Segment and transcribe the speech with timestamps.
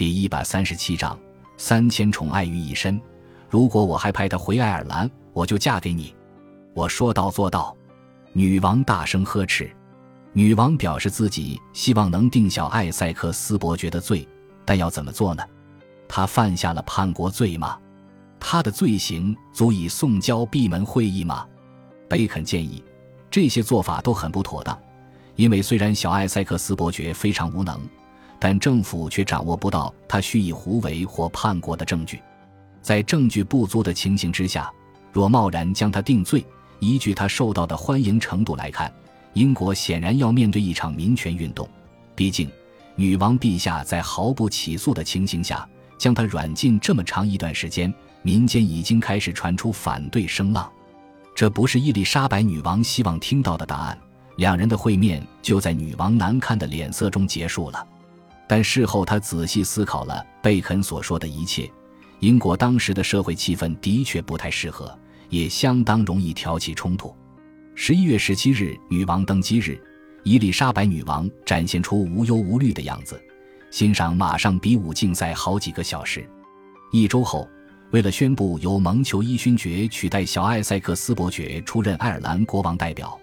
[0.00, 1.14] 第一百三十七章，
[1.58, 2.98] 三千宠爱于一身。
[3.50, 6.14] 如果我还派他回爱尔兰，我就嫁给你。
[6.72, 7.76] 我说到做到。
[8.32, 9.70] 女王大声呵斥。
[10.32, 14.26] 女王表示自己希望能定小艾塞克斯伯爵的罪，
[14.64, 15.44] 但要怎么做呢？
[16.08, 17.78] 他犯下了叛国罪吗？
[18.40, 21.46] 他的罪行足以送交闭门会议吗？
[22.08, 22.82] 贝肯建议，
[23.30, 24.80] 这些做法都很不妥当，
[25.36, 27.78] 因为虽然小艾塞克斯伯爵非常无能，
[28.40, 32.20] 但政府却掌握不到他蓄意胡为或叛国的证据。
[32.82, 34.72] 在证据不足的情形之下，
[35.12, 36.44] 若贸然将他定罪，
[36.78, 38.90] 依据他受到的欢迎程度来看，
[39.34, 41.68] 英国显然要面对一场民权运动。
[42.16, 42.50] 毕竟，
[42.96, 50.70] 女王陛下在毫不起诉的情形下将他软禁这么长一段时间，民间已经开始传出反对声浪。
[51.34, 53.98] 这不是伊丽莎白女王希望听到的答案。
[54.36, 57.86] 两人的会面就在女王难看的脸色中结束了。
[58.50, 61.70] 但事后，他仔细思考了贝肯所说的一切。
[62.18, 64.92] 英国当时的社会气氛的确不太适合，
[65.28, 67.14] 也相当容易挑起冲突。
[67.76, 69.80] 十一月十七日，女王登基日，
[70.24, 73.22] 伊丽莎白女王展现出无忧无虑的样子，
[73.70, 76.28] 欣赏马上比武竞赛好几个小时。
[76.90, 77.48] 一周后，
[77.92, 83.16] 为了宣布由蒙求伊勋爵取代小艾塞克斯伯爵出任爱尔兰国王代表，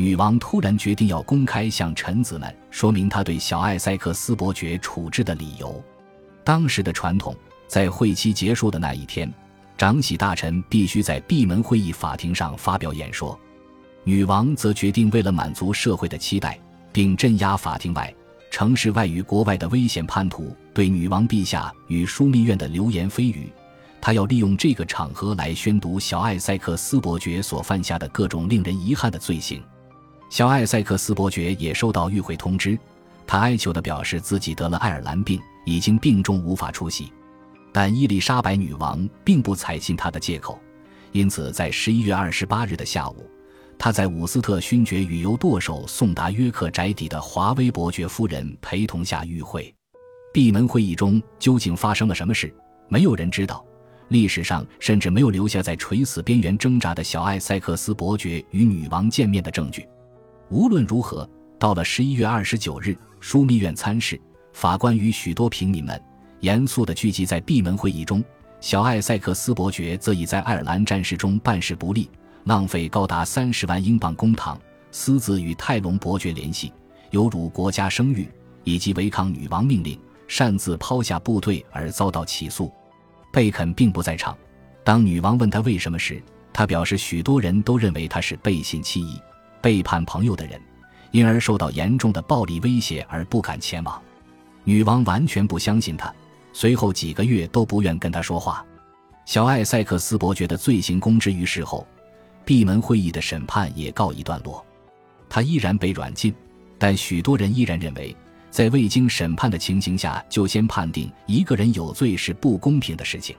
[0.00, 5.78] 女王突然决定要公开向臣子们说明她对小艾塞克斯伯爵处置的理由。
[6.42, 7.36] 当时的传统。
[7.68, 9.32] 在会期结束的那一天，
[9.78, 13.38] 长喜大臣必须在闭门会议法庭上发表演说。
[14.02, 16.58] 女王则决定，为了满足社会的期待，
[16.90, 18.12] 并镇压法庭外、
[18.50, 23.48] 城市外与国外的危险叛徒对女王陛下与枢密院的流言蜚语，
[24.00, 29.62] 她要利用这个场合来宣读小艾塞克斯伯爵所犯下的各种令人遗憾的罪行。
[30.30, 32.78] 小艾塞克斯伯爵也收到与会通知，
[33.26, 37.12] 他哀求地表示自己得了爱尔兰病，已经病重无法出席。
[37.72, 40.56] 但伊丽莎白女王并不采信他的借口，
[41.10, 43.28] 因此在十一月二十八日的下午，
[43.76, 49.74] 他在伍斯特勋爵与由舵手送达约克宅邸的华威伯爵夫人陪同下与会。
[50.32, 52.54] 闭门会议中究竟发生了什么事，
[52.88, 53.64] 没有人知道。
[54.10, 59.84] 历史上甚至没有留下在垂死边缘挣扎的小艾塞克斯伯爵与女王见面的证据。
[60.50, 61.28] 无论如何，
[61.60, 64.20] 到了十一月二十九日，枢密院参事、
[64.52, 66.00] 法官与许多平民们。
[66.40, 68.22] 严肃地聚集在闭门会议中，
[68.60, 72.10] 小艾塞克斯伯爵则已在爱尔兰战事中办事不力，
[72.44, 74.58] 浪费高达三十万英镑公帑，
[74.90, 76.72] 私自与泰隆伯爵联系，
[77.10, 78.28] 有辱国家声誉，
[78.64, 79.96] 以及违抗女王命令，
[80.26, 82.72] 擅自抛下部队而遭到起诉。
[83.32, 84.36] 贝肯并不在场。
[84.82, 86.20] 当女王问他为什么时，
[86.52, 89.20] 他表示许多人都认为他是背信弃义、
[89.60, 90.60] 背叛朋友的人，
[91.10, 94.00] 因而受到严重的暴力威胁而不敢前往。
[94.64, 96.12] 女王完全不相信他。
[96.52, 98.64] 随后几个月都不愿跟他说话。
[99.24, 101.86] 小艾塞克斯伯爵的罪行公之于世后，
[102.44, 104.64] 闭门会议的审判也告一段落。
[105.28, 106.34] 他依然被软禁，
[106.76, 108.16] 但许多人依然认为，
[108.50, 113.36] 在未经审判的情形下就先判定一个人有罪是不公平的事情。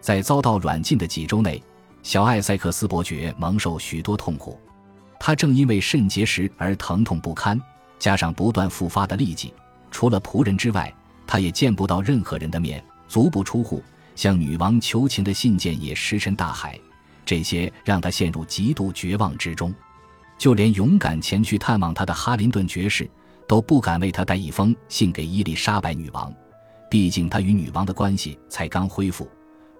[0.00, 1.62] 在遭到软禁的几周内，
[2.02, 4.58] 小艾塞克斯伯爵蒙受许多痛苦。
[5.20, 7.60] 他正因为肾结石而疼痛不堪，
[8.00, 9.54] 加上不断复发的痢疾，
[9.92, 10.92] 除了仆人之外。
[11.26, 13.80] 他也见不到任何人的面，足不出户，
[14.16, 16.76] 向女王求情的信件也石沉大海，
[17.24, 19.72] 这些让他陷入极度绝望之中。
[20.36, 23.08] 就连勇敢前去探望他的哈林顿爵士
[23.46, 26.34] 都不敢为他带一封信给伊丽莎白女王，
[26.90, 29.30] 毕竟他与女王的关系才刚恢复，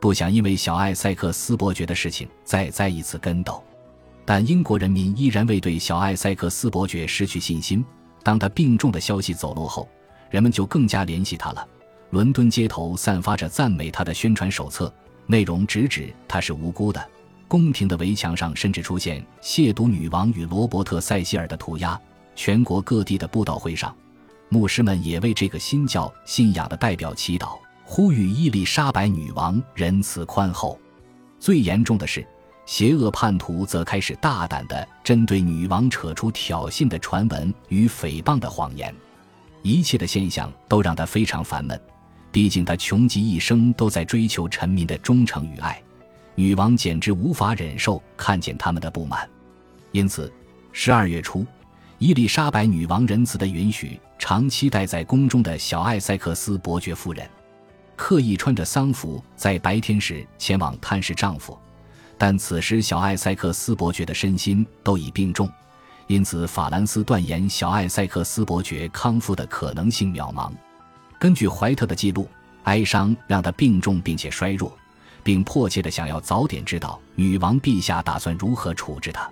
[0.01, 3.61] 不想因为小艾塞克斯伯爵的事情再栽一次跟斗。
[4.25, 7.85] 但英国人民依然未对小艾塞克斯伯爵失去信心。
[8.23, 9.89] 当他病重的消息走漏后。
[10.31, 11.67] 人们就更加怜惜他了。
[12.11, 14.93] 伦敦街头散发着赞美他的宣传手册，
[15.27, 17.05] 内容直指他是无辜的。
[17.49, 22.01] 宫廷的围墙上甚至出现亵渎女王与罗伯特·塞西尔的涂鸦。
[22.37, 23.95] 全国各地的布道会上，
[24.49, 30.79] 牧师们也为这个新教信仰的代表祈祷，呼吁伊丽莎白女王仁慈宽厚。
[31.41, 32.25] 最严重的是，
[32.71, 38.95] 邪恶叛徒则开始大胆地针对女王扯出挑衅的传闻与诽谤的谎言。
[39.61, 41.79] 一切的现象都让他非常烦闷，
[42.31, 45.83] 毕竟他穷极一生都在追求臣民的忠诚与爱，
[46.37, 49.29] 女王简直无法忍受看见他们的不满。
[49.91, 50.33] 因此，
[50.71, 51.45] 十二月初，
[51.99, 57.29] 伊丽莎白女王仁慈的允许长期待在宫中的小艾塞克斯伯爵夫人，
[57.97, 61.59] 刻意穿着丧服在白天时前往探视丈夫，
[62.21, 65.51] 但此时小艾塞克斯伯爵的身心都已病重。
[66.07, 70.53] 因此，法兰斯断言小艾塞克斯伯爵康复的可能性渺茫。
[71.19, 72.29] 根据怀特的记录，
[72.65, 74.77] 哀伤让他病重并且衰弱，
[75.23, 79.27] 并迫切地想要早点知道女王陛下打算如何处置他。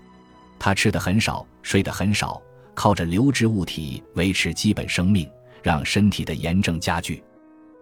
[0.58, 2.40] 他吃得很少，睡得很少，
[2.74, 5.28] 靠着流质物体维持基本生命，
[5.62, 7.22] 让身体的炎症加剧。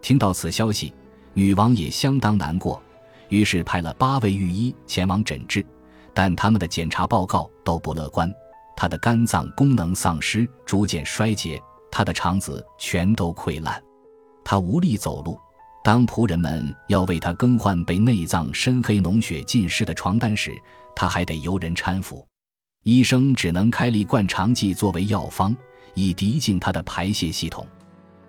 [0.02, 0.92] 听到此消息，
[1.32, 2.82] 女王也相当难过，
[3.28, 5.64] 于是派了八位御医前往诊治，
[6.14, 8.32] 但他们的检查报告都不乐观。
[8.76, 13.82] 他的肝脏功能丧失，逐渐衰竭，他的肠子全都溃烂，
[14.44, 15.38] 他无力走路。
[15.82, 20.52] 当仆人们要为他更换被内脏深黑脓血浸湿的床单时，
[20.94, 22.26] 他还得由人搀扶。
[22.82, 25.56] 医生只能开立灌肠剂作为药方，
[25.94, 27.66] 以涤净他的排泄系统。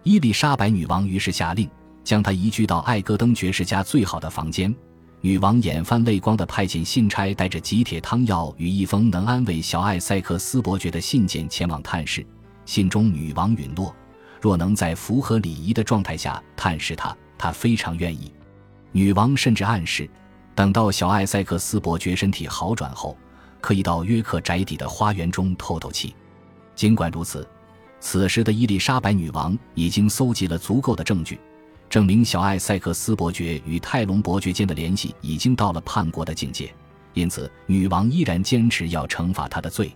[0.03, 1.69] 伊丽莎白女王于是下令，
[2.03, 4.73] 将他移居到艾戈登爵士家最好的房间。
[5.21, 12.25] 女王眼泛泪光地派遣信差，带着几铁汤药与一封能安慰小艾塞克斯伯爵的信件前往探视。
[12.65, 13.93] 信中，女王允诺，
[14.39, 18.31] 若能在符合礼仪的状态下探视他，她非常愿意。
[18.91, 20.07] 女王甚至暗示，
[20.53, 23.17] 等到小艾塞克斯伯爵身体好转后，
[23.59, 26.15] 可以到约克宅邸的花园中透透气。
[26.75, 27.47] 尽管如此，
[27.99, 31.39] 此时的伊丽莎白女王已经搜集了足够的证据。
[31.89, 36.73] 证明小艾塞克斯伯爵与泰隆伯爵间的联系已经到了叛国的境界，
[37.13, 39.93] 因此女王依然坚持要惩罚他的罪。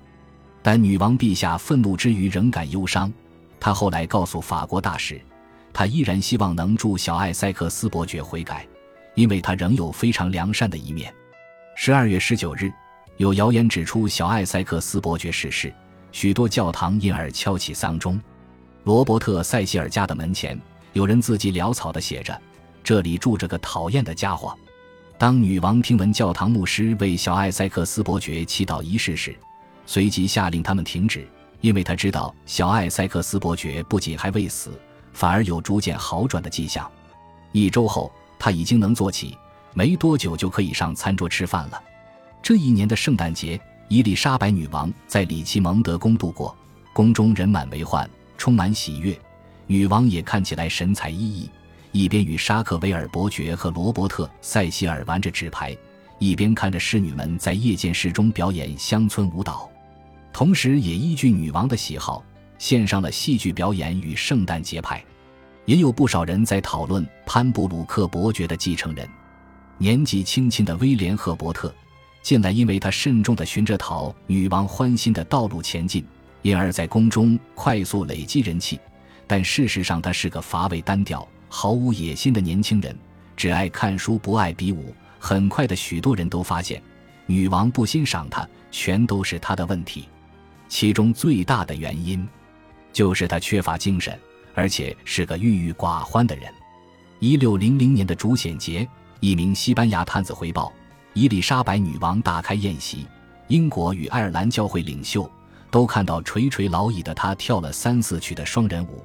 [0.64, 3.12] 但女王陛下愤怒之余仍感忧伤，
[3.60, 5.20] 她后来告诉法国大使，
[5.74, 8.66] 她依然希望能助小艾塞克斯伯爵悔改，
[9.16, 11.14] 因为他仍有非常良善的一面。
[11.76, 12.72] 十二月十九日，
[13.18, 15.74] 有谣言指出小艾塞克斯伯爵逝世，
[16.12, 18.22] 许多教堂因而敲起丧钟。
[18.84, 20.60] 罗伯特·塞西尔家的门前。
[20.94, 22.40] 有人字迹潦草地写着
[22.84, 24.58] ：“这里住着个讨厌的家伙。”
[25.18, 29.36] 当女王听闻教堂牧师为小艾塞克斯伯爵祈祷仪式时，
[29.86, 31.28] 随即下令他们停止，
[31.62, 34.72] 因为他知道小艾塞克斯伯爵不仅还未死，
[35.14, 36.90] 反而有逐渐好转的迹象。
[37.52, 39.38] 一周后，他已经能坐起，
[39.74, 41.82] 没多久就可以上餐桌吃饭了。
[42.42, 46.56] 这一年的圣诞节，伊丽莎白女王在里奇蒙德宫度过，
[46.94, 49.16] 宫中人满为患，充满喜悦。
[49.72, 51.50] 女王也看起来神采奕奕，
[51.94, 55.74] 一边与沙克维尔伯爵和罗伯特·塞西尔玩着纸牌，
[56.20, 59.72] 一边看着侍女们在夜间室中表演乡村舞蹈，
[60.34, 62.22] 同时也依据女王的喜好
[62.58, 65.02] 献上了戏剧表演与圣诞节派。
[65.64, 69.08] 也有不少人在讨论潘布鲁克伯爵的继承人，
[69.78, 71.74] 年纪轻轻的威廉·赫伯特，
[72.22, 76.06] 近来因为他慎重地循着讨女王欢心的道路前进，
[76.42, 78.78] 因而在宫中快速累积人气。
[79.32, 82.94] 但事实上，他是个乏味单调、毫无野心的年轻人，
[83.38, 84.94] 只爱看书，不爱比武。
[85.20, 86.84] 很快的，许多人都发现，
[87.28, 90.10] 女王不欣赏他，全都是他的问题。
[90.68, 92.28] 其中最大的原因，
[92.92, 94.20] 就是他缺乏精神，
[94.54, 96.54] 而且是个郁郁寡欢的人。
[97.20, 98.86] 一六零零年的主显节，
[99.22, 100.74] 一名西班牙探子回报，
[101.14, 103.08] 伊丽莎白女王大开宴席，
[103.48, 105.32] 英国与爱尔兰教会领袖
[105.70, 109.02] 都看到垂垂老矣的他跳了三四曲的双人舞。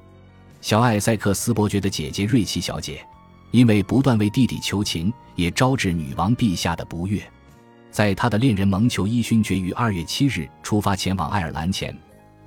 [0.61, 3.05] 小艾塞克斯伯爵的姐姐瑞奇小姐，
[3.53, 7.23] 因为不断为弟弟求情，也招致女王陛下的不悦。
[7.91, 11.97] 在他的恋人蒙求伊勋爵于二月七日出发前往爱尔兰前，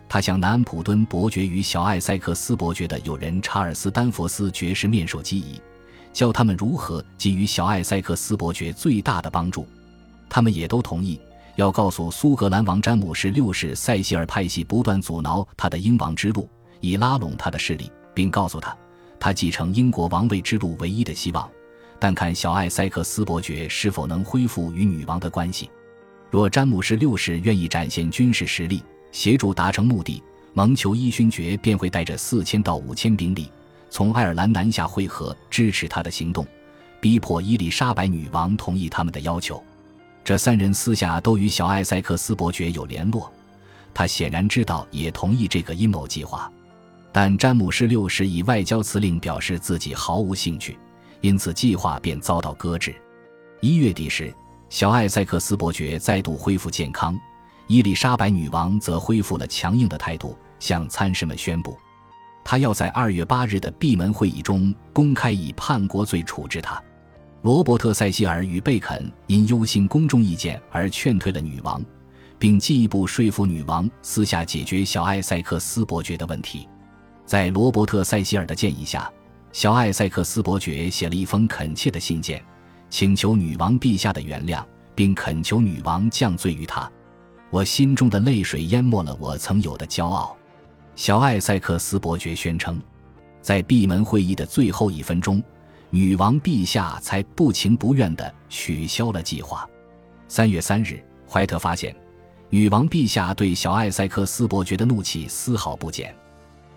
[0.08, 5.62] 他向南安普敦伯爵与小艾塞克斯伯爵的友人查尔斯丹佛斯爵士面授机宜，
[6.12, 9.66] 教他们如何给予小艾塞克斯伯爵最大的帮助。
[10.30, 11.20] 他们也都同意
[11.56, 16.48] 要告诉苏格兰王詹姆士六世塞西尔派系不断阻挠他的英王之路，
[16.80, 17.92] 以拉拢他的势力。
[18.20, 18.76] 并告诉他，
[19.18, 21.50] 他继承英国王位之路唯一的希望，
[21.98, 25.70] 但看小艾塞克斯伯爵是否能恢复与女王的关系。
[26.30, 28.84] 若詹姆士六世愿意展现军事实力，
[29.14, 30.22] 协助达成目的，
[30.54, 33.50] 蒙求伊勋爵便会带着四千到五千兵力
[33.90, 36.46] 从爱尔兰南下会合，支持他的行动，
[37.00, 39.64] 逼迫伊丽莎白女王同意他们的要求。
[40.26, 43.32] 这三人私下都与小艾塞克斯伯爵有联络，
[43.94, 46.52] 他显然知道，也同意这个阴谋计划。
[47.12, 50.78] 但詹姆士六世以外交辞令表示自己毫无兴趣，
[51.22, 52.96] 因此计划便遭到搁置。
[53.62, 54.34] 一月底时，
[54.70, 57.20] 小艾塞克斯伯爵再度恢复健康，
[57.68, 61.78] 伊丽莎白女王则恢复了强硬的态度，向参事们宣布，
[62.44, 66.82] 她要在二月八日的闭门会议中公开以叛国罪处置他。
[67.42, 71.84] 罗伯特·塞西尔与贝肯因忧心公众意见而劝退了女王，
[72.38, 76.68] 并进一步说服女王私下解决小艾塞克斯伯爵的问题。
[77.30, 79.08] 在罗伯特·塞西尔的建议下，
[79.52, 82.44] 小艾塞克斯伯爵写了一封恳切的信件，
[82.90, 86.92] 请求女王陛下的原谅，并恳求女王降罪于他。
[87.52, 90.36] 我心中的泪水淹没了我曾有的骄傲，
[90.96, 92.82] 小艾塞克斯伯爵宣称。
[93.44, 95.40] 在闭门会议的最后一分钟，
[95.92, 99.70] 女王陛下才不情不愿地取消了计划。
[100.28, 101.96] 三月三日，怀特发现，
[102.50, 106.12] 女王陛下对小艾塞克斯伯爵的怒气丝毫不减。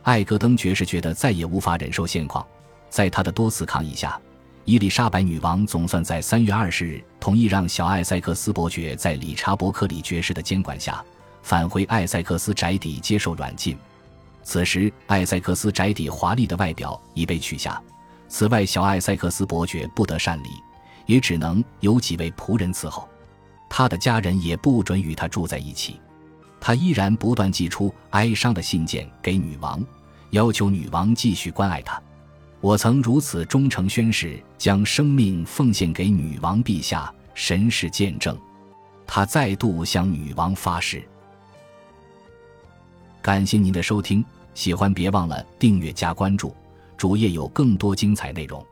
[0.02, 2.44] 艾格登爵士觉得再也无法忍受现况，
[2.90, 4.20] 在他的多次抗议下，
[4.64, 11.04] 伊丽莎白女王总算在三月二十日同意让小艾塞克斯伯爵在理查伯克里爵士的监管下
[11.42, 13.76] 返回艾塞克斯宅邸接受软禁。
[14.42, 17.80] 此时，艾塞克斯宅邸华丽的外表已被取下，
[18.28, 20.48] 此外，小艾塞克斯伯爵不得擅离，
[21.06, 23.08] 也只能由几位仆人伺候。
[23.68, 26.00] 他的家人也不准与他住在一起，
[26.64, 29.84] 他依然不断寄出哀伤的信件给女王，
[30.30, 32.00] 要求女王继续关爱他。
[32.60, 38.38] 我曾如此忠诚宣誓，将生命奉献给女王陛下，神是见证。
[39.04, 41.02] 他再度向女王发誓。
[43.20, 46.54] 感谢您的收听，喜欢别忘了订阅加关注，
[46.96, 48.64] 主页有更多精彩内容。